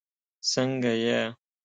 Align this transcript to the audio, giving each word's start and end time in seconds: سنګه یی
سنګه 0.51 0.91
یی 1.03 1.19